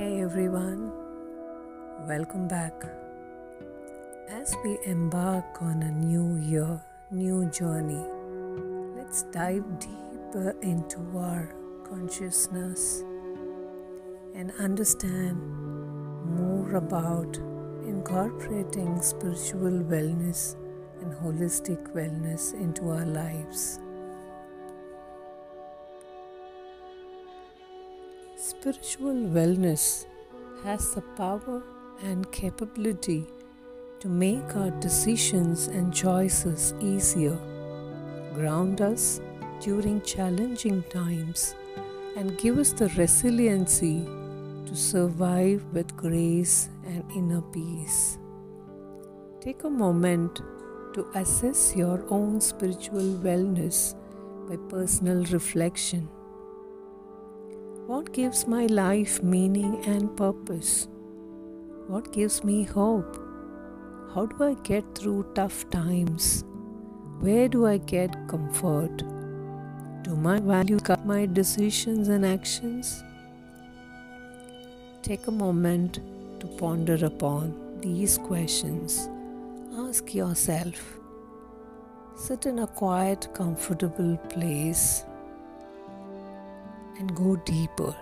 everyone. 0.00 0.92
Welcome 2.06 2.46
back. 2.46 2.72
As 4.28 4.54
we 4.62 4.78
embark 4.86 5.60
on 5.60 5.82
a 5.82 5.90
new 5.90 6.36
year, 6.36 6.80
new 7.10 7.50
journey, 7.50 8.04
let's 8.96 9.24
dive 9.32 9.64
deeper 9.80 10.54
into 10.62 10.98
our 11.18 11.52
consciousness 11.82 13.02
and 14.36 14.52
understand 14.60 15.36
more 16.30 16.76
about 16.76 17.36
incorporating 17.84 19.02
spiritual 19.02 19.82
wellness 19.82 20.54
and 21.02 21.12
holistic 21.12 21.92
wellness 21.92 22.54
into 22.54 22.88
our 22.90 23.04
lives. 23.04 23.80
Spiritual 28.48 29.12
wellness 29.36 30.06
has 30.64 30.94
the 30.94 31.02
power 31.18 31.62
and 32.02 32.32
capability 32.32 33.26
to 34.00 34.08
make 34.08 34.56
our 34.56 34.70
decisions 34.80 35.66
and 35.66 35.92
choices 35.92 36.72
easier, 36.80 37.36
ground 38.32 38.80
us 38.80 39.20
during 39.60 40.00
challenging 40.00 40.82
times, 40.84 41.54
and 42.16 42.38
give 42.38 42.56
us 42.56 42.72
the 42.72 42.88
resiliency 42.96 44.06
to 44.64 44.74
survive 44.74 45.62
with 45.74 45.94
grace 45.94 46.70
and 46.86 47.04
inner 47.14 47.42
peace. 47.42 48.18
Take 49.42 49.64
a 49.64 49.70
moment 49.70 50.36
to 50.94 51.06
assess 51.14 51.76
your 51.76 52.02
own 52.08 52.40
spiritual 52.40 53.12
wellness 53.26 53.94
by 54.48 54.56
personal 54.70 55.22
reflection. 55.24 56.08
What 57.88 58.12
gives 58.12 58.46
my 58.46 58.66
life 58.66 59.22
meaning 59.22 59.82
and 59.86 60.14
purpose? 60.14 60.88
What 61.86 62.12
gives 62.12 62.44
me 62.44 62.64
hope? 62.64 63.16
How 64.14 64.26
do 64.26 64.44
I 64.44 64.52
get 64.62 64.84
through 64.94 65.32
tough 65.34 65.70
times? 65.70 66.44
Where 67.20 67.48
do 67.48 67.64
I 67.64 67.78
get 67.78 68.12
comfort? 68.28 68.98
Do 70.02 70.16
my 70.16 70.38
values 70.38 70.82
guide 70.82 71.06
my 71.06 71.24
decisions 71.24 72.08
and 72.08 72.26
actions? 72.26 73.02
Take 75.00 75.26
a 75.26 75.30
moment 75.30 76.00
to 76.40 76.46
ponder 76.58 77.02
upon 77.06 77.80
these 77.80 78.18
questions. 78.18 79.08
Ask 79.78 80.14
yourself. 80.14 80.98
Sit 82.16 82.44
in 82.44 82.58
a 82.58 82.66
quiet, 82.66 83.28
comfortable 83.32 84.18
place 84.28 85.04
and 86.98 87.14
go 87.14 87.36
deeper 87.36 87.94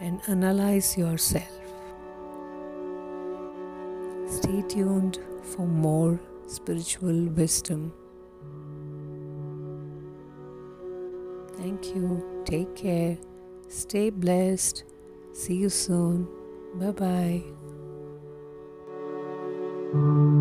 and 0.00 0.20
analyze 0.28 0.96
yourself. 0.96 1.50
Stay 4.28 4.62
tuned 4.68 5.18
for 5.42 5.66
more 5.66 6.20
spiritual 6.46 7.28
wisdom. 7.28 7.92
Thank 11.56 11.94
you. 11.94 12.42
Take 12.44 12.76
care. 12.76 13.18
Stay 13.68 14.10
blessed. 14.10 14.84
See 15.32 15.56
you 15.56 15.68
soon. 15.68 16.28
Bye 16.74 17.42
bye. 19.92 20.34